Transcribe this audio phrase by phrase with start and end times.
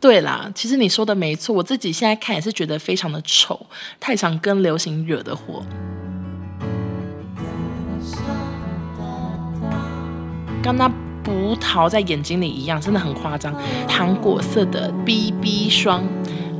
[0.00, 3.66] 对啦，其实你说的没错，我自己现在看也是觉得非常的丑，
[3.98, 5.64] 太常跟流行惹的祸。
[10.62, 10.88] 刚那
[11.24, 13.52] 葡萄在眼睛里一样，真的很夸张。
[13.88, 16.04] 糖果色的 BB 霜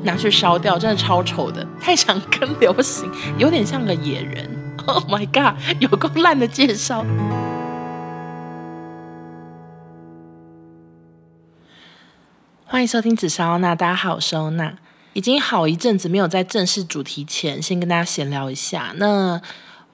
[0.03, 4.51] 拿去烧掉，真的超丑的，太想跟流行，有点像个野人。
[4.87, 7.05] Oh my god，有够烂的介绍。
[12.71, 14.75] 欢迎收听紫砂欧娜，大家好，我是欧娜。
[15.15, 18.93] 已经好一阵子没有在正式主题前，先跟大家闲聊一下。
[18.97, 19.41] 那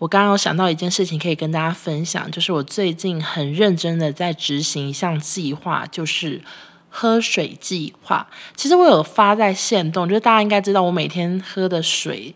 [0.01, 6.43] 我刚刚有想到一件事情可以跟大家分享，就是我最近很认真的在执行一项计划，就是
[6.89, 8.27] 喝水计划。
[8.57, 12.35] 其实我有发在线动，就是大家应该知道，我每天喝的水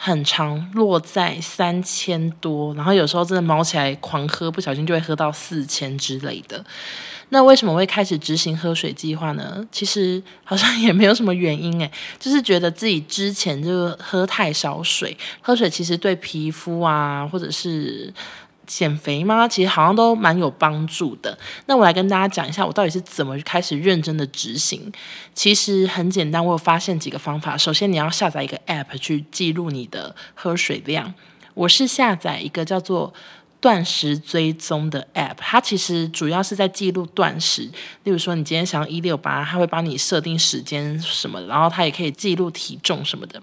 [0.00, 6.64] 很长落在三千多，然后有时候真的猫起来狂喝，不小心就会喝到四千之类的。
[7.30, 9.62] 那为什么会开始执行喝水计划呢？
[9.70, 18.10] 其实好像也没有什么原因诶， 就是觉得自己之前就喝太少水，喝水其实对皮肤啊，或者是
[18.68, 21.36] 减肥吗，其实好像都蛮有帮助的。
[21.66, 24.92] 那我来跟大家讲一下，我到底是怎么开始认真的执行。
[25.34, 27.56] 其实很简单，我有发现几个方法。
[27.56, 31.14] 首先，你要下载一个 App 去记录你的喝水量。
[31.54, 33.12] 我是下载一个叫做
[33.60, 37.62] 断食追踪的 App，它其实主要是在记录断食。
[38.04, 43.42] 例如说，你今天想要一六八，它会帮你设定时间什么的，然后它也可以记录体重什么的。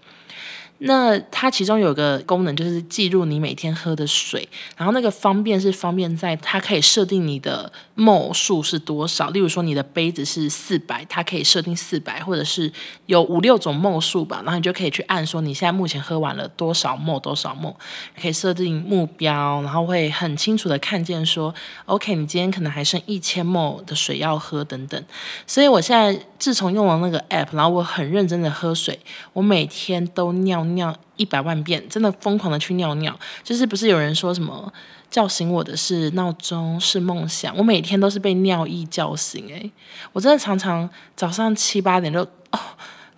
[0.80, 9.30] 那它其中有个功能，就是记录你每天喝的水，然后那个方便是方便在它可以设定你的 ml 数是多少。
[9.30, 12.70] 例如说，你的杯子是四百，它可以设定四百，或者是
[13.06, 17.74] 有五六种 ml 数吧，然后你就可以去按说你现在目前喝完了多少 ml 多少 ml，
[18.22, 25.02] 可以设定目标，然后会很清楚的看见说，OK，你今天可能还剩一千 ml 的水要喝等等。
[25.48, 29.00] 所以我现在自从用了那个 app，然后我很认真的喝水，
[29.32, 30.65] 我每天都尿。
[30.74, 34.74] 尿一百万遍，真的疯狂的去尿尿，就是不是有人说什么
[35.10, 39.72] 叫醒我的是闹钟是梦想，我每天都是被尿意叫醒，诶，
[40.12, 42.22] 我真的常常早上七八点就
[42.52, 42.60] 哦，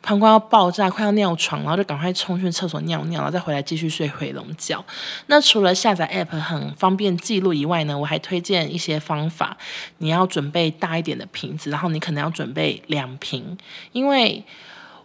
[0.01, 4.83] 膀胱要爆炸，快要尿床，然后就赶快冲去厕所尿尿，然后再回来继续睡回笼觉。
[5.25, 9.57] 那除了下载 app 很方便记录以外呢，我还推荐一些方法，
[9.97, 13.57] 你要准备大一点的瓶子，然后你可能要准备两瓶，
[13.91, 14.43] 因为。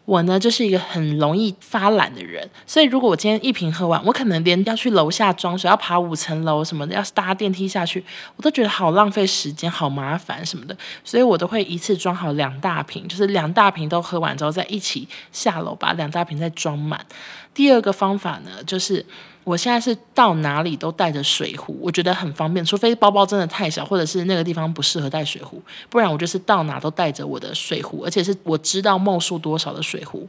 [0.04, 8.04] 我呢，就是一个很容易发懒的人，所以如果我今天一瓶喝完，我可能连要去楼下装水，要爬五层楼什么的，要搭电梯下去，
[8.36, 17.06] 我都觉得好浪费时间，好麻烦什么的，所以我都会一次装好两大瓶，就是两大瓶都喝完之后再一起下楼，把两大瓶再装满。
[17.54, 19.06] 第二个方法呢，就是。
[19.44, 22.64] 我现在是到哪里都带着水壶，我觉得很方便。
[22.64, 25.60] 除非包包真的太小，或者是那个地方不适合带水壶，
[25.90, 30.28] 不然我就是到哪都带着我的水壶，而且是我知道冒数多少的水壶。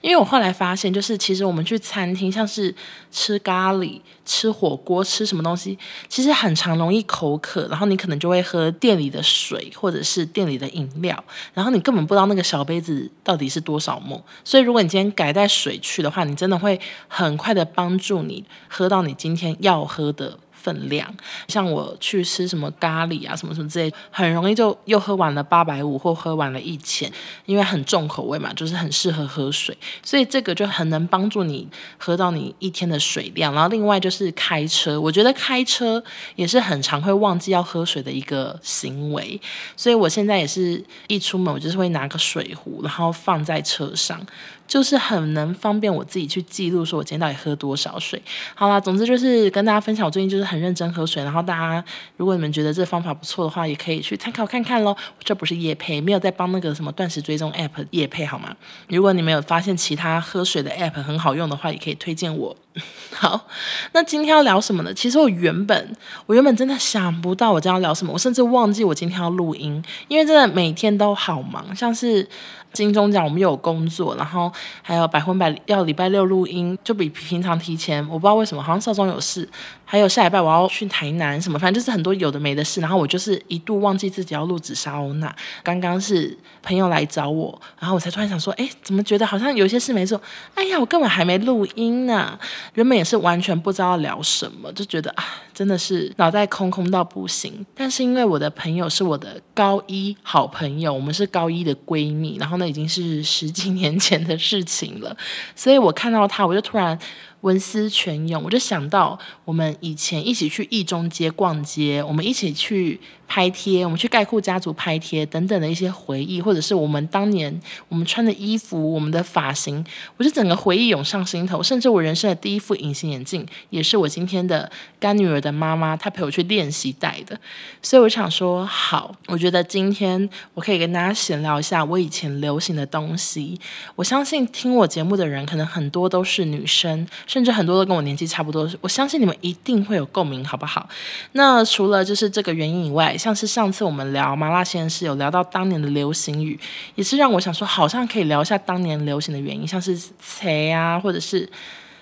[0.00, 2.74] 因为我后来发现，就是其实我们去餐厅，像是
[3.10, 5.76] 吃咖喱、吃火锅、吃什么东西，
[6.08, 13.96] 其实很常容易口渴，然后你可能就会喝店里的水或者是店里的饮料，然后你根本不知道那个小杯子到底是多少。
[14.44, 16.78] 所以如果你今天改带水去的话，你真的会
[17.08, 21.08] 很快的帮助你喝到你今天要喝的分量，
[21.46, 27.08] 像我去吃什么咖喱啊，什么什么之类，很容易就又喝完了八百五或喝完了一千，
[27.44, 33.54] 因为很重口味嘛，就是很适合喝水，所以这个就很能帮助你喝到你一天的水量。
[33.54, 36.02] 然后另外就是开车，我觉得开车
[36.34, 39.40] 也是很常会忘记要喝水的一个行为，
[39.76, 44.20] 所以我现在也是一出门我就是会拿个水壶，然后放在车上。
[44.66, 48.20] 就是很能方便我自己去记录，说我今天到底喝多少水。
[48.54, 51.22] 好啦，总之就是跟大家分享，我最近就是很认真喝水。
[51.22, 51.84] 然后大家
[52.16, 54.96] 如果你们觉得这方法不错的话，也可以去参考看看喽。
[55.22, 58.54] 这不是夜配，没有在帮那个什么断食追踪 app 夜配好吗？
[58.88, 62.56] 如果你们有发现其他喝水的 app 很好用的话，也可以推荐我。
[63.14, 63.46] 好，
[63.92, 64.92] 那今天要聊什么呢？
[64.92, 65.96] 其实我原本
[66.26, 72.28] 我原本真的想不到我将要聊什么，我甚至忘记我今天要录音，因为真的每天都好忙，像是。
[72.76, 74.52] 金钟奖我们有工作，然后
[74.82, 78.02] 还有百分百要礼拜六录音，就比平常提前。
[78.08, 79.48] 我不知道为什么，好像少总有事。
[79.88, 82.80] 还有下礼拜我要去台南什么，反正就是很多有的没的事。
[82.80, 85.32] 然后我就是一度忘记自己要录紫砂欧娜。
[85.62, 90.20] 刚刚是朋友来找我，然后我才突然想说，哎，怎么觉得好像有些事没做？
[90.54, 92.36] 哎呀，我根本还没录音呢。
[92.74, 95.24] 原本也是完全不知道聊什么，就觉得啊，
[95.54, 97.64] 真的是脑袋空空到不行。
[97.72, 105.16] 但是因为我的朋友是我的高一好朋友，我们是高一的闺蜜，然后呢已经是十几年前的事情了，
[105.54, 106.98] 所以我看到他，我就突然。
[107.42, 112.98] 文思泉涌，我就想到我们以前一起去一中街逛街，我们一起去
[113.28, 119.84] 拍贴，我们去盖库家族拍贴等等的一些回忆，或者是我们当年我们穿的衣服、我们的发型，
[120.16, 121.62] 我就整个回忆涌上心头。
[121.62, 124.70] 甚至我人生的第一副隐形眼镜，也是我今天的
[125.00, 127.38] 干女儿的妈妈她陪我去练习戴的。
[127.82, 133.58] 所以我想说，好，我觉得今天我可以跟大家闲聊一下我以前流行的东西。
[133.96, 138.70] 我相信听我节目的人，可能很多都是女生，甚至很多都跟我年纪差不多。
[138.80, 140.88] 我相信你们一定会有共鸣，好不好？
[141.32, 146.58] 那除了就是这个原因以外，像是上次我们聊麻辣鲜师有聊到当年的流行语，
[146.94, 151.48] 也是让我想说，好像可以聊一下当年流行的原因，像是谁啊，或者是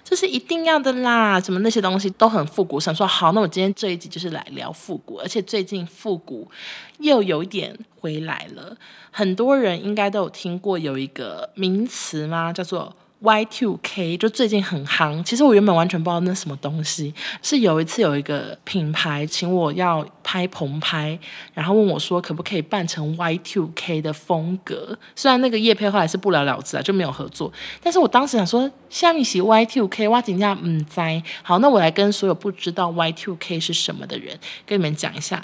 [0.03, 2.81] 这是一定要的啦，什么那些东西都很复古。
[2.81, 6.51] 想说好，那我今天这一集就是来聊复古，而且最近复古
[6.99, 8.77] 又有一点回来了。
[9.11, 12.53] 很多人应该都有听过有一个名词吗？
[12.53, 12.95] 叫做。
[13.23, 17.15] Y2K 就最近很夯，其实我原本完全不知道那什么东西。
[17.41, 21.19] 是有一次有一个品牌请我要拍棚拍，
[21.55, 24.99] 然后问我说可不可以扮成 Y2K 的风格。
[25.17, 27.51] 虽然那个业配后来是不了了之啊，就没有合作。
[27.83, 31.23] 但是我当时想说，下面写 Y2K，哇，人家嗯在。
[31.43, 35.43] 好，那我来跟所有不知道 Y2K 是什么的人跟你们讲一下。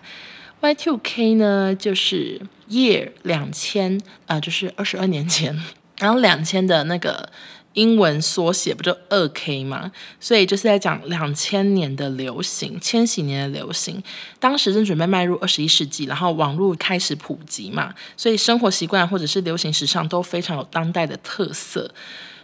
[0.61, 5.58] Y2K 呢，就是 year 两千啊，就是二十二年前，
[5.96, 7.31] 然后两千的那个。
[7.75, 9.93] 英文缩写不就二 K 吗？
[10.19, 14.02] 所以就是在讲两千年的流行，千禧年的流行。
[14.38, 21.94] 当时正准备迈入二十一世纪，然后网络开始普及嘛，所以生活习惯或者是流行时尚都非常有当代的特色。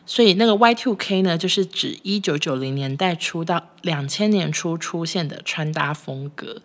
[0.08, 6.62] 所以那个 Y2K 呢，就是指一九九零年代初到两千年初出现的穿搭风格。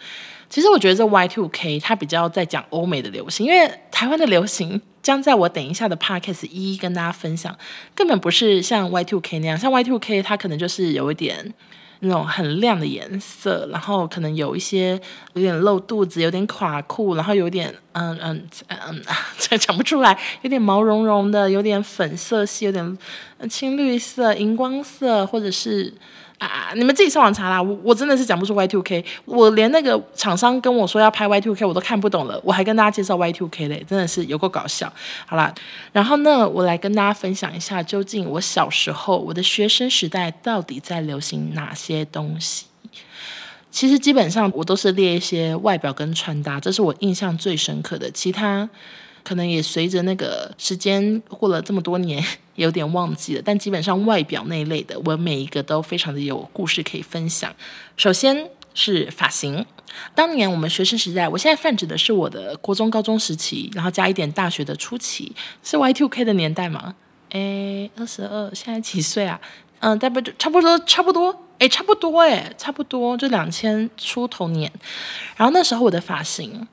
[0.52, 7.58] 其实我觉得这 Y Two K 它比较在讲欧美的流行，因为台湾的流行将在我等一下的 Podcast 一一跟大家分享，
[7.96, 11.54] 根本不是像 Y Two K 那样，像 Y Two K 它可能就是有一点
[12.02, 15.00] 那种很亮的颜色，然后可能有一些
[15.36, 19.02] 有点露肚子，有点垮裤，然后有点嗯嗯嗯，
[19.38, 22.98] 这、嗯、 讲不出来，有点毛茸茸的，有点粉色系，有点
[23.50, 25.94] 青绿色、荧光色，或者是。
[26.42, 26.74] 啊！
[26.76, 34.92] 你们自己上网查啦，我我真的是讲不出 Y two K，我连那个厂商跟我说要拍 Y two K，我都看不懂了，我还跟大家介绍 Y two K 嘞，真的是有够搞笑。
[35.28, 35.54] 好啦，
[35.92, 42.66] 然后呢，我来跟大家分享一下，究竟我小时候我的学生时代到底在流行哪些东西？
[43.70, 48.68] 其实基本上我都是列一些外表跟穿搭，这是我印象最深刻的，其他。
[49.24, 52.24] 可能也随着那个时间过了这么多年，
[52.62, 53.42] 有点忘记了。
[53.44, 57.54] 但基本上外表那一类的，我每一个都非常的有故事可以分享。
[57.98, 59.66] 首先是发型，
[60.16, 66.96] 当年我们学生时代，我现在泛指的是我的国中、高中时期，然后加一点大学的初期，是 Y2K 的年代吗？
[67.30, 69.40] 诶，二十二，现在几岁啊？
[69.80, 74.72] 嗯，大概差不多，差不多，诶，差不多，诶，差不多，就两千出头年。
[75.36, 76.68] 然后那时候我的发型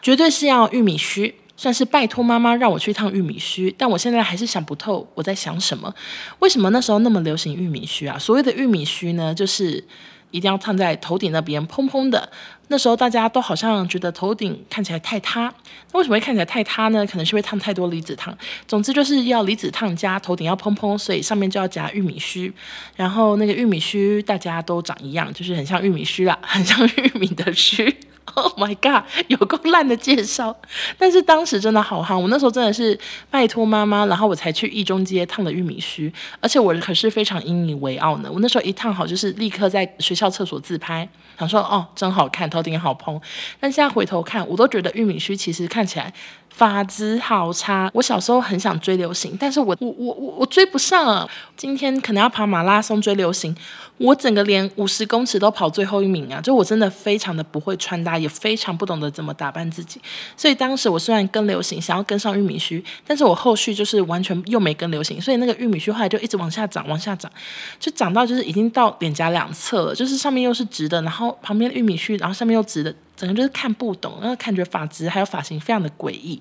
[0.00, 1.34] 绝对是要玉米须。
[1.60, 5.94] 算是拜托妈妈让我去烫玉米须，但我现在还是想不透我在想什么。
[6.38, 8.18] 为什么那时候那么流行玉米须啊？
[8.18, 9.84] 所谓的玉米须呢，就是
[10.30, 12.32] 一定要烫在头顶那边蓬蓬的。
[12.68, 15.52] 那时候大家都好像觉得头顶看起来太塌，
[15.92, 17.06] 那为什么会看起来太塌呢？
[17.06, 18.34] 可能是会烫太多离子烫。
[18.66, 22.50] 总之就是要离子烫加头顶要蓬蓬，所以上面就要夹玉米须。
[22.96, 27.94] 然后那个玉米须大家都长一样，就是很像玉米须啦，很像 玉米的须。
[28.34, 30.54] Oh my god，有够烂的介绍，
[30.96, 32.16] 但是当时真的好夯。
[32.16, 32.96] 我那时候真的是
[33.28, 38.30] 拜托妈妈，然后我才去一中街烫的玉米须，而且我可是非常引以为傲呢。
[38.32, 43.20] 我那时候一烫好，就是立刻在学校厕所自拍，想说哦，真好看，头顶好蓬。
[43.58, 46.12] 但现在回头看，我都觉得玉米须其实看起来。
[46.50, 51.26] 发质好差，我小时候很想追流行，但是我我我我我追不上啊。
[51.56, 53.54] 今天可能要跑马拉松追流行，
[53.98, 56.40] 我整个连五十公尺都跑最后一名啊！
[56.40, 60.00] 就我真的非常的不会穿搭，也非常不懂得怎么打扮自己。
[60.36, 67.30] 所以当时我虽然跟流行，想要跟上玉米须，但是我后续就是完全又没跟流行，所以那个玉米须后来就一直往下长，往下长，
[67.78, 72.94] 就长到就是已经到脸颊两侧了，就是上面又是直的，然后旁边玉米须，然后上面又直的。
[73.20, 76.40] 整个就是看不懂，然后感觉发质还有发型非常的诡异，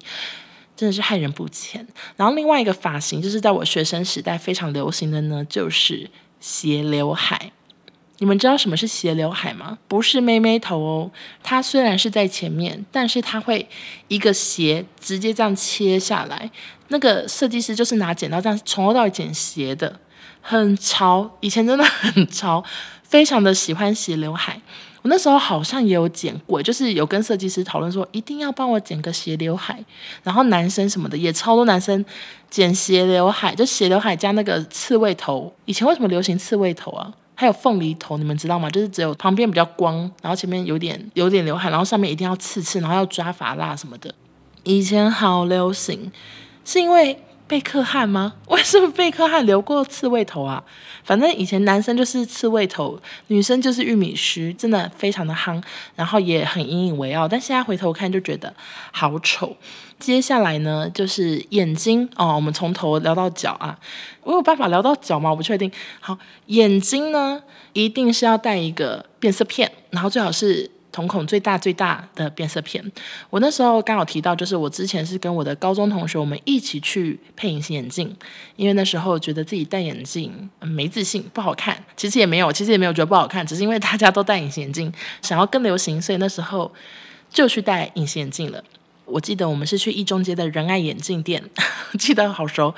[0.78, 1.86] 真的是害人不浅。
[2.16, 6.10] 然后另外一个发型就是在我学生时代非常流行的呢，就是
[6.40, 7.52] 斜刘海。
[8.20, 9.78] 你们知道什么是斜刘海吗？
[9.90, 11.12] 不是妹妹头哦，
[11.44, 13.68] 它虽然是在前面，但是它会
[14.08, 16.50] 一个斜直接这样切下来。
[16.88, 20.00] 那个设计师就是拿剪刀这样从头到尾剪斜的，
[20.42, 21.38] 很潮。
[21.42, 22.64] 以前真的很潮，
[23.04, 24.62] 非常的喜欢斜刘海。
[25.02, 29.84] 我那时候好像也有剪过，就是有跟设计师讨论说，一定要帮我剪个斜刘海。
[30.24, 32.04] 然后男生什么的也超多男生
[32.50, 35.54] 剪斜刘海，就斜刘海加那个刺猬头。
[35.66, 37.14] 以前为什么流行刺猬头啊？
[37.36, 38.70] 还有凤梨头，你们知道吗？
[38.70, 44.14] 就是只有旁边比较光，然后前面有点有点刘海，然后上面一定要刺刺，然后要抓发蜡什么的。
[44.64, 46.12] 以前好流行，
[46.66, 47.18] 是因为。
[47.50, 48.36] 贝克汉吗？
[48.48, 50.64] 为什么贝克汉留过刺猬头啊？
[51.04, 55.62] 反正以前男生就是刺猬头，女生就是玉米须，真的非常的夯，
[55.96, 57.28] 然后也很引以为傲。
[57.28, 58.54] 但现在回头看就觉得
[58.92, 59.58] 好丑。
[59.98, 63.78] 接下来呢，就是眼睛哦，我们从头聊到脚啊。
[64.24, 65.32] 我有办法聊到脚吗？
[65.32, 65.72] 我不确定。
[66.00, 67.42] 好，眼睛呢，
[67.74, 70.70] 一定是要戴一个变色片，然后最好是。
[70.92, 72.84] 瞳孔最大最大的变色片，
[73.30, 78.16] 我那时候刚好提到，就是我之前是跟我的高中同学，我们一起去配隐形眼镜，
[78.56, 81.84] 因为那时候觉得自己戴眼镜没自信，不好看。
[81.96, 84.92] 其实也没有，其实也没有觉得不好看，只是因为大家都戴隐形眼镜，
[85.22, 86.72] 想要更流行，所以那时候
[87.30, 88.64] 就去戴隐形眼镜了。
[89.12, 91.44] 我记得我们是去一中街的仁爱眼镜店，
[91.98, 92.74] 记得好熟。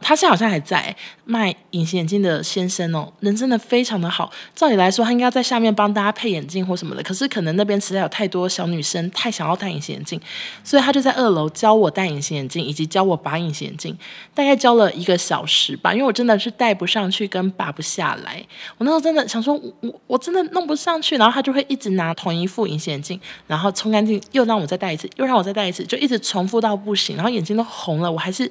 [0.00, 4.30] 他现在好像还在卖隐形眼镜的先生哦，人真的非常的好。
[4.54, 10.20] 照理来说，他应该在下面帮大家配眼镜或什么的，可是可能那边实在有太多小女生太想要戴隐形眼镜，
[10.62, 13.96] 所以他就在二楼教我戴隐形眼镜，以及教我拔隐形眼镜。
[14.34, 18.44] 大概教了一个小时吧，因为我真的是戴不上去跟拔不下来。
[18.78, 25.73] 我那时候真的想说，我我真的弄不上去，然后他就会一直拿同一副隐形眼镜，然后冲干净，又让我再戴一次，又让我再戴一次。
[25.82, 28.48] 就一直重复到不行，然后眼睛都红了，我还是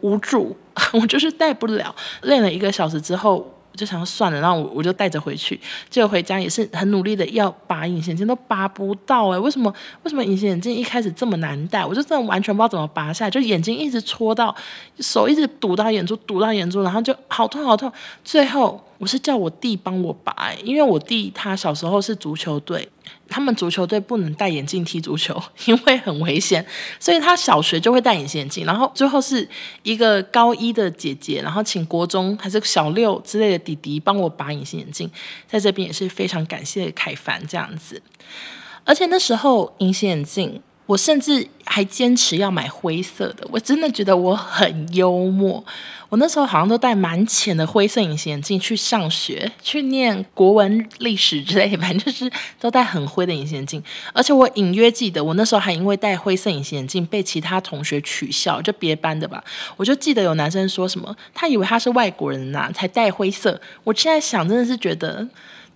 [0.00, 0.56] 无助，
[0.92, 1.94] 我就是戴不了。
[2.22, 5.60] 练了一个小时之后，我就想算了，然后我我就带着回去。
[5.90, 9.72] 结果回家也是很努力的要拔隐形眼镜，都拔不到哎、为什么？
[10.02, 11.84] 为什么隐形眼镜一开始这么难戴？
[11.84, 14.54] 我就真的完全不知道怎么拔下来，就眼睛一直戳到，
[15.00, 17.92] 手一直堵到眼珠，堵到眼珠，然后就好痛好痛。
[18.22, 22.88] 最后我是叫我弟帮我拔、因为我弟他小时候是足球队。
[23.28, 26.64] 他们足球队不能戴眼镜踢足球， 因为很危险，
[27.00, 28.64] 所以他小学就会戴隐形眼镜。
[28.66, 29.46] 然后最后是
[29.82, 35.10] 一个高一的姐姐，然后请国中还是小六之类的弟弟帮我拔隐形眼镜，
[35.46, 38.00] 在这边也是非常感谢凯凡这样子。
[38.84, 40.62] 而且那时候隐形眼镜。
[40.86, 45.64] 我甚至还坚持要买灰色的，我真的觉得我很幽默。
[46.10, 53.82] 我那时候好像都戴蛮浅的灰色隐形眼镜去上学，去念国文、历史之类，反正就是都戴很灰的隐形眼镜。
[54.12, 59.42] 而且我隐约记得，我那时候还因为戴灰色隐形眼镜被其他同学取笑，就别班的吧。
[59.76, 63.60] 我就记得有男生说什么，他以为他是外国人呐、才戴灰色。
[63.82, 65.26] 我现在想，真的是觉得。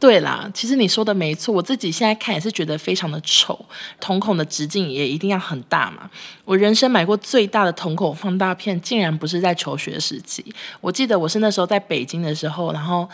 [0.00, 3.66] 对啦，其实你说的没错，我自己现在看也是觉得非常的丑，
[3.98, 6.08] 瞳孔的直径也一定要很大嘛。
[6.44, 10.44] 我人生买过最大的瞳孔放大片，竟然不是在求学时期。
[10.80, 13.08] 我记得我是那时候在北京的时候，然后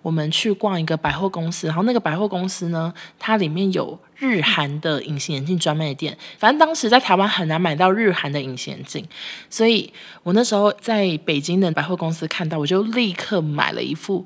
[0.00, 6.16] 我们去逛一个百货公司，然后那个百货公司呢，它里面有日韩的隐形眼镜专卖店。
[6.38, 9.06] 反正当时在台湾很难买到日韩的隐形眼镜，
[9.50, 9.92] 所以
[10.22, 14.24] 我那时候在北京的百货公司看到，我就立刻买了一副。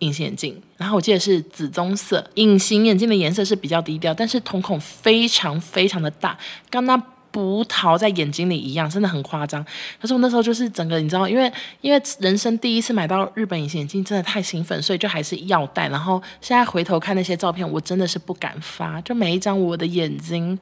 [0.00, 2.24] 隐形眼镜，然后我记得是紫棕色。
[2.34, 6.36] 隐形眼镜的颜色是比较低调，但是瞳孔非常非常的大，
[6.68, 6.96] 跟那
[7.30, 9.62] 葡萄在眼睛里一样，真的很夸张。
[10.00, 15.88] 可是我那时候就是整个，你知道，因为因为人生第一次买到日本隐形眼镜，真的太兴奋，所以就还是要戴。
[15.88, 20.58] 然后现在回头看那些照片，我真的是不敢发，就每一张我的眼睛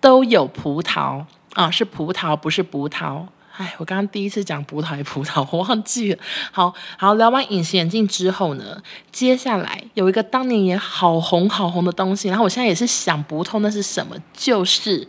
[0.00, 3.26] 都有葡萄啊，是葡萄，不是葡萄。
[3.56, 6.18] 哎，我刚刚第一次讲葡萄还葡萄， 我忘记了。
[6.52, 15.08] 好好聊完隐形眼镜之后呢，接下来有一个当年也好红好红的东西，然后我现在也是想不通那是什么，就是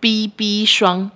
[0.00, 1.10] BB 霜。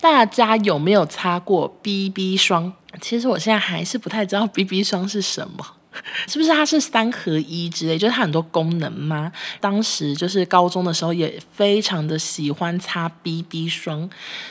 [0.00, 2.74] 大家有没有擦过 BB 霜？
[3.00, 5.64] 其实我现在还是不太知道 BB 霜是什么。
[6.26, 7.96] 是不是它是三合一之类？
[7.96, 9.30] 就是它很多功能吗？
[9.60, 14.08] 当时就是高中的时候也非常的喜欢擦 BB 霜，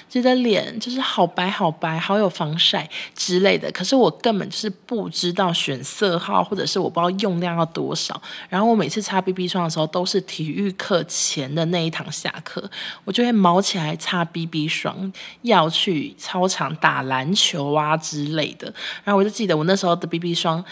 [0.10, 3.72] 觉得脸就是好白好白，好有防晒之类的。
[3.72, 8.22] 可是我根本就是不知道选色号，或者是我不知道用量要多少。
[8.50, 12.70] 然后我每次擦 BB 霜的时候，都是体育课前的那一堂下课，
[13.04, 18.74] 我就会毛起来擦 BB 霜，要去操场打篮球啊之类的。
[19.04, 20.64] 然后我就记得我那时候的 BB 霜。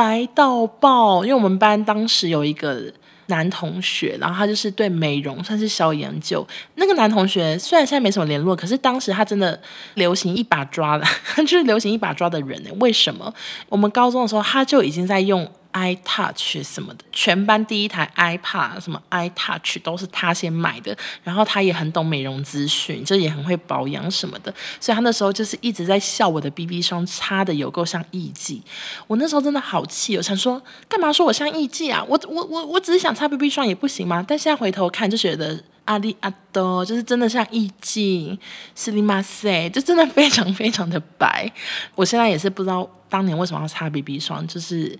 [0.00, 1.22] 白到爆！
[1.22, 2.90] 因为我们班当时有一个
[3.26, 6.46] 男同学，然后他就是对美容算是小研究。
[6.76, 9.60] 那个男同学虽然现在没什么联络，可是当时他真的
[9.96, 11.04] 流行一把抓的，
[11.44, 12.70] 就是流行一把抓的人呢。
[12.80, 13.30] 为什么？
[13.68, 15.46] 我们高中的时候他就已经在用。
[15.72, 28.62] iTouch 什么的，全班第一台 iPad 什么 iTouch 都是他先买的，然后他也很懂美容资讯，就也很会保养什么的，所以他那时候就是一直在笑我的 BB 霜擦的有够像艺伎。
[29.06, 32.04] 我那时候真的好气，我想说干嘛说我像艺伎啊？
[32.08, 34.24] 我我我我只是想擦 BB 霜也不行吗？
[34.26, 38.36] 但现在回头看就觉得阿里阿多就是真的像艺伎，
[38.74, 41.48] 斯里马塞就真的非常非常的白。
[41.94, 44.98] 我现在也是不知道当年为什么要擦 BB 霜，就是。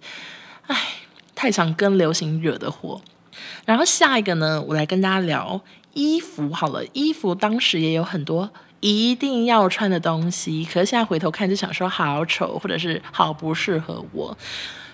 [0.70, 0.76] 唉，
[1.34, 3.00] 太想跟流行惹的祸。
[3.64, 5.60] 然后下一个呢，我来跟大家聊
[5.94, 6.84] 衣服好了。
[6.92, 8.48] 衣服当时也有很多
[8.78, 14.36] 一定要穿的东西，可是现在回头看就想说好丑，或者是好不适合我。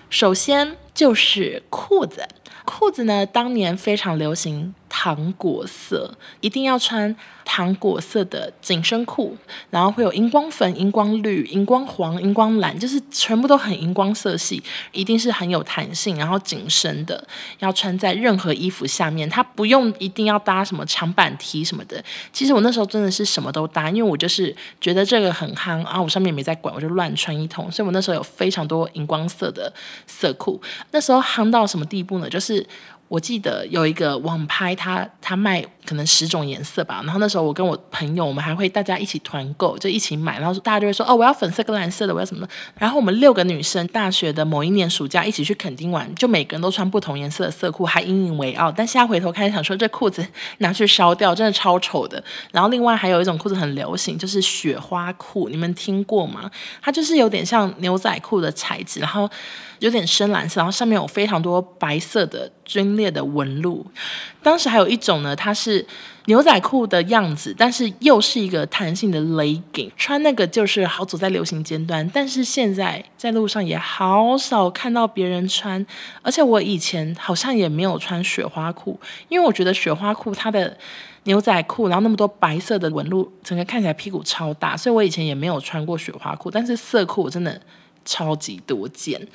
[0.09, 2.27] 首先就是裤子。
[2.65, 9.35] 裤子呢，当年非常流行糖果色，一定要穿糖果色的紧身裤，
[9.69, 17.25] 然后会有荧光粉、荧光绿、荧光黄、荧光蓝，就是全部都很荧光色系，一定是很有弹性，然后紧身的，
[17.59, 22.03] 要穿在任何衣服下面，它不用一定要搭什么长板 T 什么的。
[22.31, 29.71] 其实我那时候真的是什么都搭，因为我就是觉得这个很夯啊，我上面也没在管，我就乱穿一通，所以我那时候有非常多荧光色的
[30.05, 30.61] 色裤。
[30.91, 32.29] 那时候夯到什么地步呢？
[32.29, 32.65] 就是
[33.07, 37.01] 我记得有一个网拍他，他他卖可能十种颜色吧。
[37.05, 40.39] 然后那时候我跟我朋友，我们还会大家一起团购，就一起买。
[40.39, 48.69] 然后大家就会说：“哦，我要粉色跟蓝色的，我要什么的。”然后我们六个女生，大学的某一年暑假一起去垦丁玩，就每个人都穿不同颜色的色裤，还引以为傲。
[48.69, 52.21] 但现在回头看，想说这裤子拿去烧掉，真的超丑的。
[52.51, 56.51] 然后另外还有一种裤子很流行，就是雪花裤，你们听过吗？
[56.81, 59.29] 它就是有点像牛仔裤的材质，然后。
[59.79, 63.85] 有点深蓝色，然后上面有非常多白色的皲裂的纹路。
[64.41, 65.85] 当时还有一种呢，它是
[66.25, 72.09] 牛仔裤的样子，但是又是一个弹性的 legging，穿那个就是好走在流行尖端。
[72.13, 75.85] 但是现在在路上也好少看到别人穿，
[76.21, 80.77] 而且我以前好像也没有穿雪花裤，因为我觉得雪花裤它的
[81.23, 86.49] 牛仔裤，然后那么多白色的纹路，整个看起来屁股超大，所以我以前也没有穿过雪花裤。
[86.49, 87.59] 但是色裤我真的
[88.07, 89.27] 超级多件。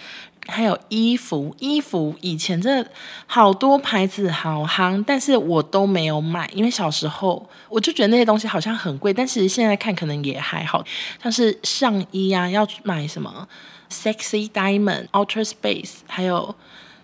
[0.49, 2.91] 还有衣服，衣服以前真的
[3.27, 10.85] 好多牌子好夯，但是我都没有买，因为小时候我就觉得那些东西好像很贵，但是现在看可能也还好，
[11.23, 13.47] 像是上衣啊，要买什么
[13.89, 16.53] Sexy Diamond、Outer Space，还有。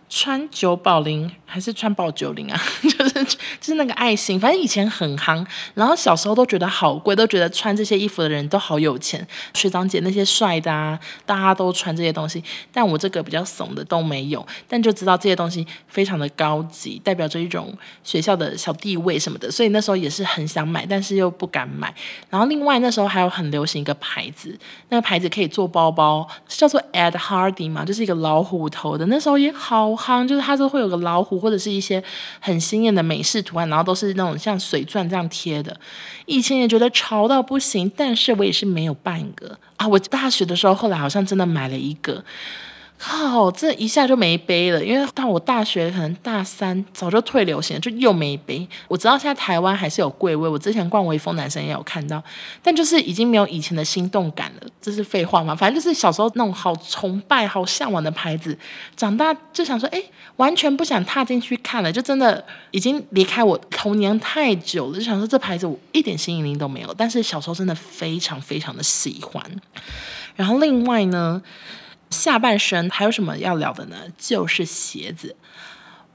[0.08, 2.60] 穿九宝零还是穿宝九零啊？
[2.82, 5.44] 就是就是那个爱心，反正以前很夯。
[5.74, 9.26] 然后小时候都觉得好贵，都觉得穿这些衣服的人都好有钱。
[9.54, 14.46] 学长姐那些帅的啊，大家都穿这些东西，但我这个比较怂的都没有。
[14.66, 19.50] 但就知道这些东西非常的高级，代表着一种学校的小地位什么的。
[19.50, 21.94] 所以那时候也是很想买，但是又不敢买。
[22.30, 29.04] 然后另外那时候还有很流行一个牌子，那个牌子可以做包包，叫做 Ed Hardy 嘛，就是一个老虎头的。
[29.06, 29.97] 那时候也好。
[29.98, 32.02] 夯就是它都会有个老虎或者是一些
[32.38, 35.78] 很鲜艳的美式图案，然后都是那种像水钻这样贴的。
[36.26, 39.88] 以前也觉得潮到不行，但是我也是没有半个啊。
[39.88, 42.24] 我大学的时候，后来好像真的买了一个。
[42.98, 48.66] 靠，这一下就没背了，因为到我大学可能大三早就退流行了，就又没背。
[48.88, 52.20] 我知道现在台湾还是有柜位，我之前逛微风男生也有看到，
[52.60, 54.68] 但就是已经没有以前的心动感了。
[54.82, 55.54] 这是废话吗？
[55.54, 58.58] 反正就是小时候那种好崇拜、好向往的牌子，
[58.96, 60.02] 长大就想说，哎，
[60.36, 66.92] 完全不想踏进去看了，就真的已经离开我童年太久了，就想说这牌子我一点吸引力都没有。
[66.94, 69.40] 但是小时候真的非常非常的喜欢。
[70.34, 71.40] 然后另外呢，
[72.10, 73.96] 下半身还有什么要聊的呢？
[74.16, 75.36] 就是鞋子。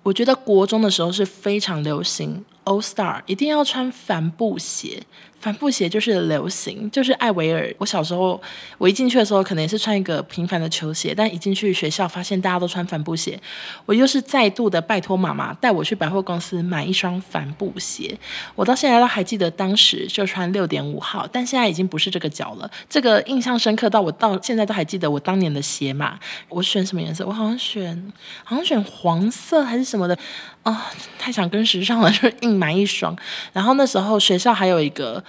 [0.04, 5.04] 我觉得国中的时候是非常流行 All Star，一定要穿帆布鞋。
[5.44, 7.70] 帆布鞋就是流行，就是艾维尔。
[7.78, 8.42] 我小时候，
[8.78, 13.38] 我一进去的时候，可能也是穿一个平凡的球鞋，但一进去学校，发现大家都穿帆布鞋，
[13.86, 18.18] 我又是再度的拜托妈妈带我去百货公司买一双帆布鞋。
[18.56, 22.72] 我到现在都还记得当时就穿六点五号，但现在已经不是这个脚了。
[22.90, 26.18] 这个印象深刻到我到现在都还记得我当年的鞋码。
[26.48, 27.26] 我选什么颜色？
[27.28, 28.14] 我好像选，
[28.46, 30.18] 好像选黄色还是什么的。
[30.64, 30.78] 啊、哦，
[31.20, 33.14] 太想跟时尚了， 就硬买一双。
[33.52, 35.22] 然后那时候学校还有一个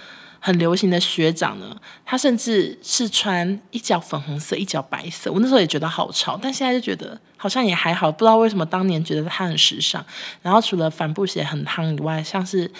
[0.45, 5.31] 很流行的学长呢，他甚至是穿一脚粉红色，一脚白色。
[5.31, 8.11] 我那时候也觉得好潮，但现在就觉得好像也还好。
[8.11, 10.05] 不知道为什么当年觉得他很时尚。
[10.43, 12.71] 然后除了帆布鞋很夯以外，像是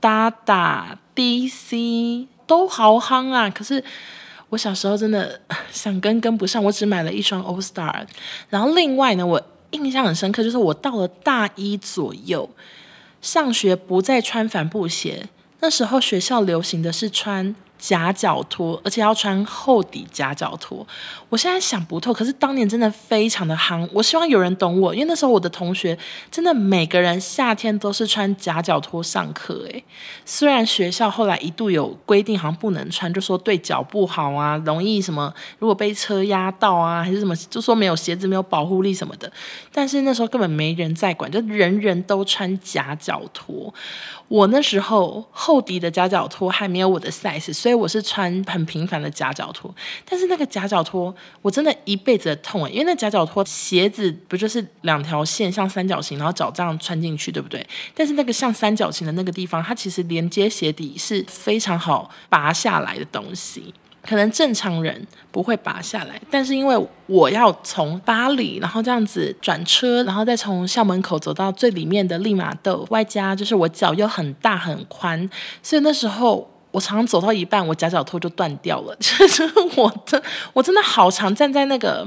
[0.00, 3.48] Dada、DC 都好夯啊。
[3.48, 3.84] 可是
[4.48, 8.04] 我小时候真的 想跟跟不上，我只买了一双 All Star。
[8.50, 9.40] 然后另外呢，我。
[9.70, 12.48] 印象很深刻，就是我到了大一左右，
[13.20, 15.28] 上学不再穿帆布鞋，
[15.64, 17.56] 那时候学校流行的是穿。
[17.76, 20.86] 夹脚拖，而且要穿厚底夹脚拖。
[21.28, 23.86] 我现在想不透，可是当年真的非常的夯。
[23.92, 25.98] 我希望有人懂我，因为那时候我的同学
[26.30, 29.66] 真的每个人夏天都是穿夹脚拖上课。
[29.70, 29.84] 诶，
[30.24, 39.30] 虽然学校后来一度有规定，好像不能穿，就说对脚不好啊，容易什么，如果被车压到啊，还是什么，就说没有鞋子没有保护力什么的。
[39.70, 43.74] 但是那时候根本没人在管，就人人都穿夹脚拖。
[44.28, 47.74] 我那时候厚底的夹脚拖还没有我的 size，所以。
[47.74, 49.74] 我是穿很平凡的夹脚拖。
[50.08, 57.66] 但是那个夹脚拖，我真的一辈子的痛诶，因为那夹脚拖鞋子不就是两条线像三角形，然后脚这样穿进去，对不对？
[57.94, 63.74] 但是那个像三角形的那个地方，它其实连接鞋底是非常好拔下来的东西。
[64.06, 75.28] 可能正常人不会拔下来，但是因为我要从巴黎，然后这样子转车，然后再从校门口走到最里面的利马窦，外加就是我脚又很大很宽，
[75.62, 78.96] 所以那时候我常常走到一半，我夹脚拖就断掉了。
[79.00, 79.42] 就是
[79.76, 82.06] 我真我真的好常站在那个。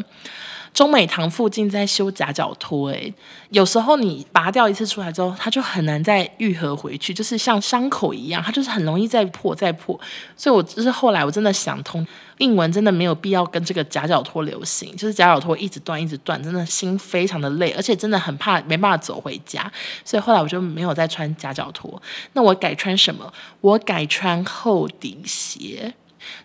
[0.73, 3.13] 中美堂附近在修夹脚拖，诶，
[3.49, 9.99] 有时候你拔掉一次出来之后，它就很难再愈合回去，就是像伤口一样，它就是很容易再破再破。
[10.36, 12.06] 所以，我就是后来我真的想通，
[12.38, 19.71] 英文真的没有必要跟这个夹脚拖流行，就是夹脚拖一直断一直断，真的心非常的累，而且真的很怕没办法走回家。
[20.06, 21.99] 所以后来我就没有再穿夹脚拖。
[22.34, 23.34] 那我改穿什么？
[23.62, 25.93] 我改穿厚底鞋。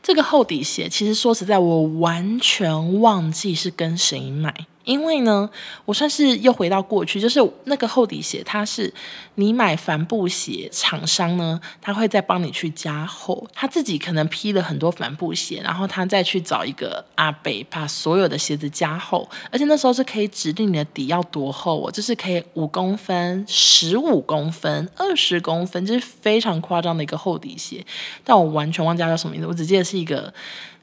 [0.03, 4.67] 这个厚底鞋，其实说实在，我完全忘记是跟谁买。
[4.85, 5.49] 因为呢，
[5.85, 8.93] 我算是又回到过去，就是那个厚底鞋，它是
[9.37, 27.85] 你买帆布鞋，厂商呢，他会再帮你去加厚，他自己可能批了很多帆布鞋，然后他再去找一个阿北把所有的鞋子加厚，而且那时候是可以指定你的底要多厚哦，就是可以五公分、十五公分、二十公分，就是非常夸张的一个厚底鞋，
[28.25, 30.33] 但我完全忘记叫什么名字，我只记得是一个。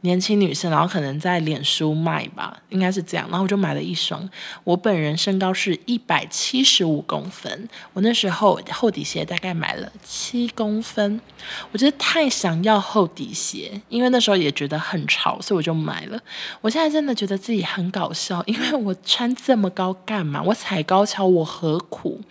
[0.02, 3.28] 年轻女生，然后可能在脸书卖吧，应该是这样。
[3.30, 4.28] 然后我就买了一双。
[4.64, 11.20] 我本人身高是一百七十五公分，我那时候厚底鞋大概买了七公分。
[11.72, 16.20] 我觉得太想要厚底鞋，因为那时候也觉得很潮，所以我就买了。
[16.62, 20.42] 我现在真的觉得自己很搞笑，因为我穿这么高干嘛？
[20.42, 22.22] 我踩高跷我何苦？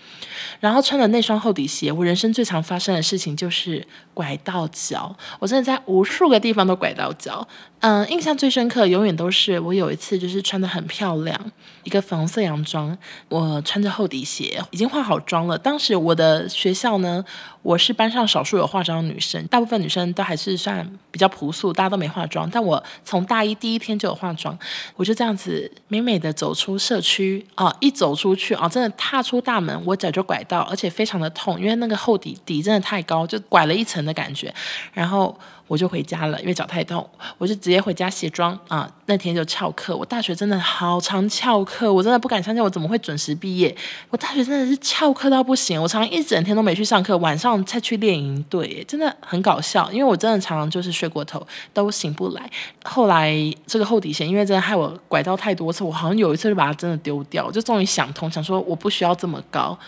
[0.60, 5.14] 然后穿了那双厚底鞋，我人生最常发生的事情就是拐到脚。
[5.38, 7.46] 我真的在无数个地方都拐到脚。
[7.80, 11.40] 嗯，印象最深刻永远都是我有一次就是穿得很漂亮，
[11.84, 15.56] 一个粉红色洋装，我穿着厚底鞋，已经化好妆了。
[15.56, 17.24] 当时我的学校呢，
[17.62, 22.50] 我是班上少数有化妆的女生，大部分女生都还是算比较朴素，大家都没化妆。
[22.50, 24.58] 但我从大一第一天就有化妆，
[24.96, 34.52] 我就这样子美美的走出社区啊，一走出去啊，真的踏出大门，我脚就拐到，而且非常的痛，因为那个厚底底真的太高，就拐了一层的感觉，
[34.92, 35.38] 然后。
[35.68, 38.90] 我就回家了，因为脚太痛，我就直接回家卸妆啊。
[39.06, 43.74] 那天就翘课，我大学真的好常翘课，我真的不敢相信我怎么会准时毕业。
[44.10, 49.90] 我大学真的是翘课到不行，我常常一整天都没去上课，晚上才去练营队，真的很搞笑。
[49.92, 52.50] 因为我真的常常就是睡过头，都醒不来。
[52.84, 53.34] 后来
[53.66, 59.78] 这个厚底鞋，因为真的害我拐到太多次，我好像有一次就把它真的丢掉，就终于想通，想说我不需要这么高。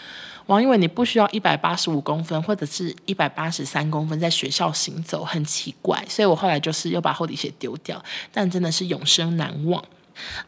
[0.50, 9.80] 王一伟，你不需要一百八十五公分或者是一百八十三公分在学校行走，很奇怪，所以我后来就是又把厚底鞋丢掉，但真的是永生难忘。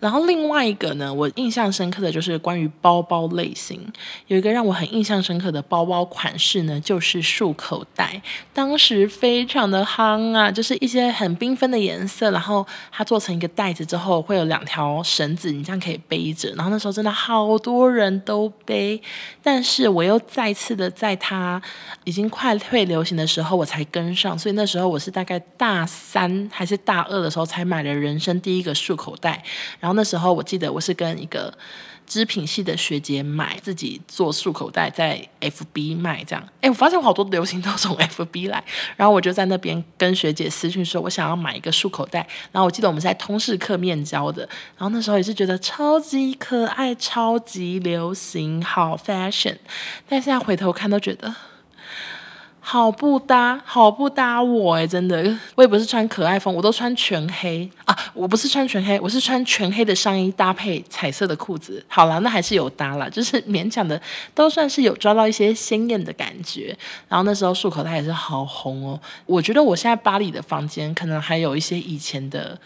[0.00, 3.80] 然后另外一个呢，我印象深刻的就是关于包包类型，
[4.26, 8.20] 有一个让我很印象深刻的包包款式呢，就是束口袋。
[8.52, 16.52] 当时非常的夯啊，就是一些很缤纷的颜色，然后它做成一个袋子之后，会有两条绳子，你这样可以背着。
[16.56, 19.00] 然后那时候真的好多人都背，
[19.42, 21.60] 但是我又再次的在它
[22.04, 24.38] 已经快退流行的时候，我才跟上。
[24.38, 29.42] 所以那时候我是大概大三还是大二的时候才买了人生第一个束口袋。
[29.80, 31.52] 然后那时候我记得我是跟一个
[32.06, 36.48] 织品系的学姐买，自己做束口袋，在 FB 卖这样。
[36.60, 38.62] 哎，我发现我好多流行都从 FB 来，
[38.96, 42.26] 然后我就在那边跟学姐私讯说，我想要买一个束口袋。
[42.50, 44.42] 然后我记得我们在通识课面交的，
[44.76, 49.56] 然后那时候也是觉得超级可爱、超级流行、好 fashion，
[50.08, 51.34] 但现在回头看都觉得。
[52.64, 61.84] 好不搭，好不搭我哎，真的，我也不是穿可爱风，我都穿全黑啊，我不是穿全黑，我是穿全黑的上衣搭配彩色的裤子。
[61.88, 64.00] 好了，那还是有搭了，就是勉强的，
[64.32, 66.74] 都算是有抓到一些鲜艳的感觉。
[67.08, 72.56] 然后那时候束口袋也是好红哦，我觉得我现在巴黎的房间可能还有一些以前的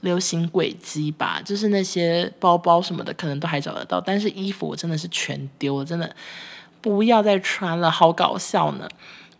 [0.00, 6.12] 流行轨迹吧，就是那些包包什么的可能都还找得到，但是衣服我真的是全丢了，真的
[6.80, 8.88] 不要再穿了，好搞笑呢。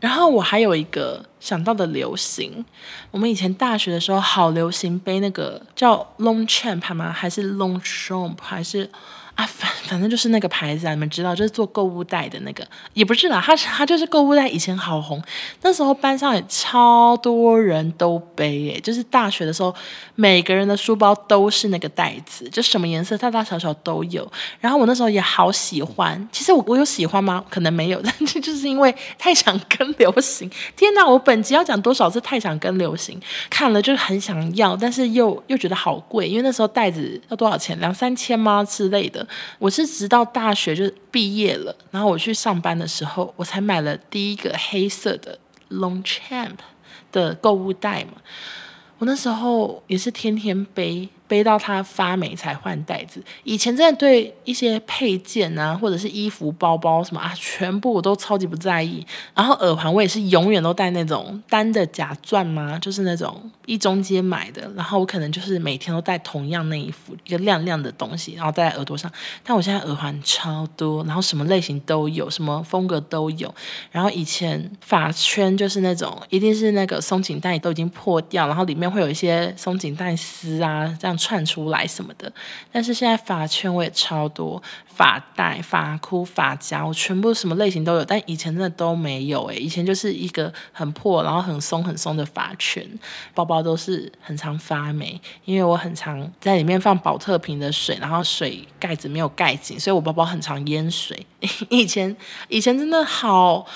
[0.04, 2.62] 然后我还有一个想到的流行，
[3.10, 7.10] 我们以前大学的时候好流行背那个叫 Longchamp 吗？
[7.10, 8.36] 还是 long jump？
[8.42, 8.90] 还是
[9.34, 15.20] 啊，反反正就是那个牌子啊，你们知道，就是做购物袋的那个，也不是啦，它它就是购物袋，以前好红，
[15.62, 19.74] 那时候班上也超多人都背耶，就是大学的时候，
[20.14, 24.30] 每个人的书包都是那个袋子，就什么颜色，大大小小都有。
[24.60, 27.44] 然后我那时候也好喜欢，其实我我有喜欢吗？
[27.50, 30.48] 可能没有，但是就是因为太想跟流行。
[30.76, 33.20] 天哪，我本集要讲多少次太想跟流行，
[33.50, 37.76] 看了就很想要，但是又又觉得好贵，因为那时候袋子要多少钱？
[37.80, 39.23] 两三千吗之类的。
[39.58, 45.38] 我是直到大学就毕业了，然后我去上班的时候，我才买了第一个黑色的
[45.70, 46.56] Longchamp
[47.12, 48.12] 的购物袋嘛。
[48.98, 51.08] 我那时候也是天天背。
[51.26, 53.22] 背到它发霉才换袋子。
[53.44, 59.04] 以前真的对一些配件啊，或者是衣服、包包什么啊，全部我都超级不在意。
[59.34, 64.70] 然后耳环我也是永远都戴那种单的假钻嘛，就是那种一中街买的。
[64.76, 69.10] 然后我可能就是每天都戴同样那一副一个亮亮的东西，然后戴在耳朵上。
[69.42, 73.52] 但我现在耳环超多，然后什么类型都有，什么风格都有。
[73.90, 81.14] 然后以前发圈就是那种一定是那个松紧带都已经破掉，然后里面会有一些松紧带丝啊这样。
[81.24, 82.30] 串出来什么的，
[82.70, 92.86] 但是现在发圈我也超多，发带、发箍、发夹，我全部什么类型都有，但以前真的都没有诶，以前就是一个很破，然后很松很松的发圈，
[93.34, 101.26] 包包都是很常发霉，因为我很常在里面放宝特瓶的水，然后水盖子没有盖紧，所以我包包很常淹水。
[101.70, 102.14] 以前
[102.48, 103.66] 以前真的好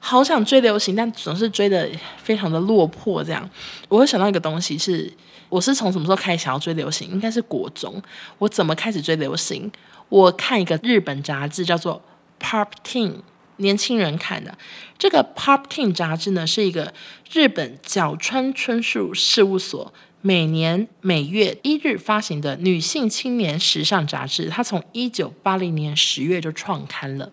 [0.00, 3.22] 好想追流行，但总是追得非常的落魄。
[3.22, 3.48] 这样，
[3.88, 5.12] 我会想到一个东西是。
[5.56, 7.08] 我是从什么时候开始想要追流行？
[7.10, 8.02] 应该是国中。
[8.36, 9.72] 我怎么开始追流行？
[10.10, 12.02] 我看一个日本杂志叫做
[12.44, 13.08] 《Pop Teen》，
[13.56, 14.58] 年轻人看的。
[14.98, 16.92] 这个《Pop Teen》杂志呢，是一个
[17.32, 24.50] 日本角川春树事务所每年每月一日发行的女性青年时尚杂志。
[24.50, 27.32] 它从一九八零年十月就创刊了。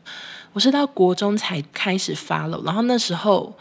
[0.54, 3.58] 我是到国中才开始 follow，然后那时候。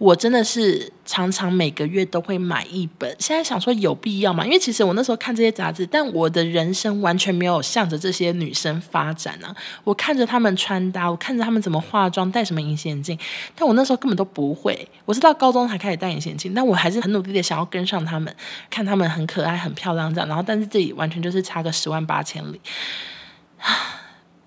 [0.00, 3.14] 我真的是常常每个月都会买一本。
[3.18, 4.42] 现在想说有必要吗？
[4.46, 9.54] 因为其实我那时候看这些杂志，但我的人生完全没有向着这些女生发展啊。
[9.84, 13.18] 我看着她们穿搭，我看着她们怎么化妆，戴什么隐形眼镜，
[13.54, 14.88] 但我那时候根本都不会。
[15.04, 18.34] 我是到高中才开始戴隐形眼镜，但我还是很努力的想要跟上她们，
[18.70, 20.26] 看她们很可爱、很漂亮这样。
[20.26, 22.58] 然后，但是这里完全就是差个十万八千里。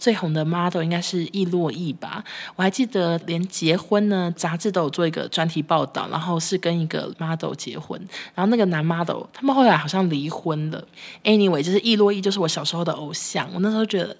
[0.04, 2.22] 最红的 model 应该是易洛伊吧，
[2.58, 7.98] 我还记得连结婚呢，杂志都有做一个专题报道，然后是跟一个 model 结婚，
[8.36, 10.86] 然后那个男 model 他们后来好像离婚了。
[11.24, 14.13] Anyway，就是易洛伊就是我小时候的偶像，我那时候觉得。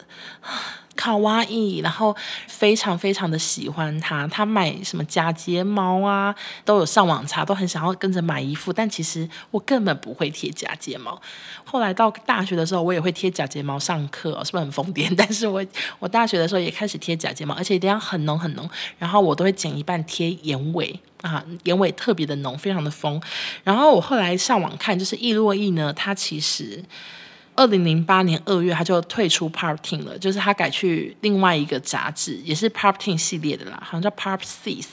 [0.96, 2.16] 卡哇伊，然后
[2.48, 4.28] 非常非常的喜欢他。
[4.28, 8.72] 他买什么假睫毛啊，都有上网查，都很想要跟着买一副。
[8.72, 11.22] 但其实我根本不会贴假睫毛。
[11.64, 15.14] 后来到大学的时候，我也会贴假睫毛上课，是不是很疯癫？
[15.18, 15.66] 但是我
[16.00, 18.70] 我大学的时候也开始贴假睫毛，而且一定要很浓很浓。
[19.00, 23.22] 然后我都会剪一半贴眼尾啊，眼尾特别的浓，非常的疯。
[23.64, 26.84] 然后我后来上网看，就是伊洛伊呢，他其实。
[27.56, 34.88] 二零零八年二月，他就退出 Parting 了，就是他改去另外一个杂志，也是 Parting 系列的啦，好像叫 Parpsis。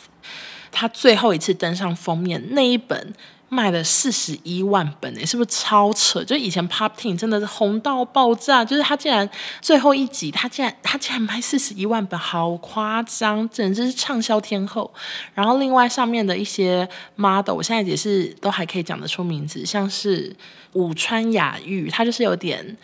[0.72, 3.14] 他最后一次登上封面那一本。
[3.50, 6.24] 卖了四十一万本诶，是不是超扯？
[6.24, 9.28] 就以前 Pop Teen 真的是红到爆炸，就是他竟然
[9.60, 14.90] 最后一集，他竟然他竟然卖四十一万本，好夸张，简直是畅销天后。
[15.34, 20.34] 然后另外上面的一些 model，我现在也是都还可以讲得出名字，像是
[20.74, 22.76] 武川雅玉，他就是有点。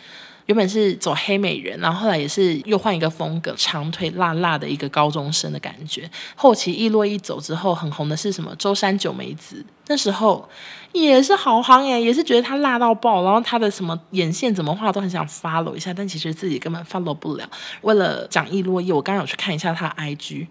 [0.47, 6.09] 原本是走黑美人，然后后来也是又换一个风格，长腿辣辣的一个高中生的感觉。
[6.35, 8.55] 后期伊洛伊走之后，很红的是什么？
[8.55, 10.47] 周山九美子，那时候
[10.93, 17.49] 也是好夯耶，也是觉得她辣到爆，然后她的什么眼线怎么画都很想 follow 一下，但其实自己根本 follow 不了。
[17.81, 20.47] 为了讲伊洛伊，我刚刚有去看一下她 IG。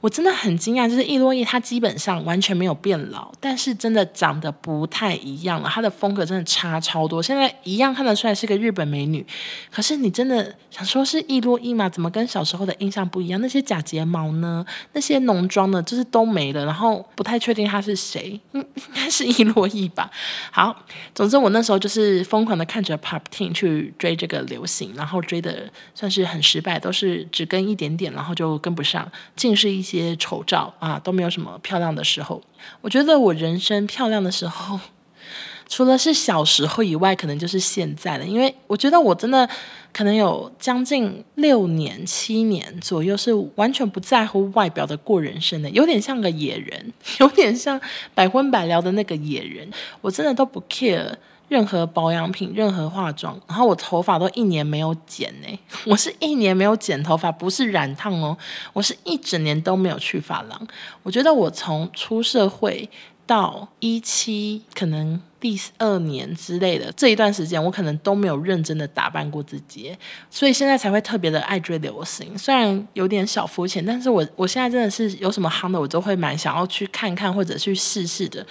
[0.00, 5.68] 我真的很惊讶，就是伊洛伊，她基本上完全没有变老，但是真的长得不太一样了。
[5.68, 7.20] 她的风格真的差超多。
[7.20, 9.26] 现在一样看得出来是个日本美女，
[9.72, 11.88] 可是你真的想说是伊洛伊吗？
[11.88, 13.40] 怎么跟小时候的印象不一样？
[13.40, 14.64] 那些假睫毛呢？
[14.92, 15.82] 那些浓妆呢？
[15.82, 16.64] 就是都没了。
[16.64, 20.08] 然后不太确定她是谁，应应该是伊洛伊吧。
[20.52, 29.87] 好，总之我那时候就是疯狂的看着 Pop Teen 去追这个流行，然后追的算是很失败，都是只跟一点点，然后就跟不上，尽是一。
[29.88, 32.42] 些丑照啊，都没有什么漂亮的时候。
[32.80, 34.78] 我觉得我人生漂亮的时候，
[35.68, 38.24] 除了是小时候以外，可能就是现在了。
[38.24, 39.48] 因为我觉得我真的
[39.92, 47.80] 可能有将近六年、七年左右是完全不在乎外表的过人生的，有点像个野人， 有点像
[48.14, 49.70] 百分百聊的那个野人。
[50.00, 51.14] 我真的都不 care。
[51.48, 55.58] 任何保养品、任何化妆，然后我头发都一年没有剪呢。
[55.86, 58.36] 我是一年没有剪头发，不是染烫哦，
[58.72, 60.68] 我是一整年都没有去发廊。
[61.02, 62.88] 我觉得我从出社会。
[63.28, 69.94] 到一七可能第二年之类的这一段时间，我可能都没有认真的打扮过自己，
[70.30, 72.36] 所以现在才会特别的爱追流行。
[72.36, 78.44] 虽然有点小肤浅，但是我我现在真的是有什么夯的，我都会蛮想要去看看或者去试试的。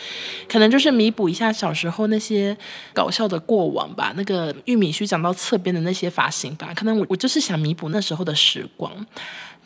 [0.48, 2.56] 可能就是弥补一下小时候那些
[2.94, 6.72] 搞笑的过往吧，那个玉米须长到侧边的那些发型吧。
[6.76, 8.90] 可能我我就是想弥补那时候的时光。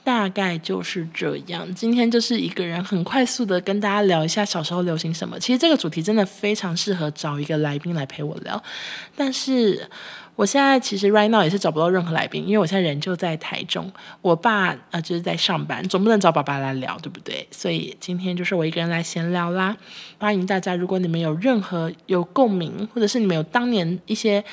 [0.04, 1.74] 大概就是这样。
[1.76, 5.40] 今天就是一个人很快速的跟大家聊一下小时候流行什么。
[5.40, 8.62] 其实这个主题真的非常适合找一个来宾来陪我聊。
[9.16, 9.88] 但是
[10.36, 17.48] 我现在其实 right now 也是找不到任何来宾，因为我现在人就在台中，我爸呃就是在上班，总不能找爸爸来聊，对不对？
[17.52, 19.78] 所以今天就是我一个人来闲聊啦。
[20.18, 24.44] 欢迎大家，如果你们有任何有共鸣，或者是你们有当年一些。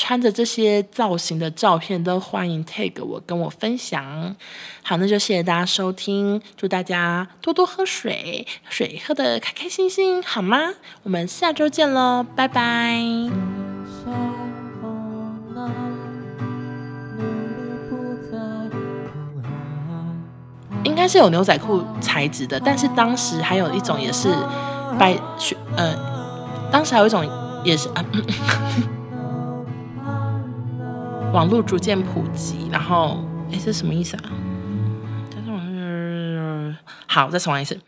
[0.00, 4.34] 穿着这些造型的照片都欢迎 tag 我跟我分享。
[4.82, 10.56] 好，那就谢谢大家收听，祝大家多多喝水，水喝得开开心心，好吗？
[11.02, 12.96] 我们下周见喽，拜拜。
[20.82, 24.34] 应该是有牛仔裤材质的，但是当时还有一种也是
[24.98, 25.94] 白雪，呃，
[26.72, 27.22] 当时还有一种
[27.62, 28.02] 也是啊。
[31.32, 34.32] 网络逐渐普及，然后，哎，这什么意思啊？
[35.32, 36.74] 但是我
[37.06, 37.78] 好，再重来一次。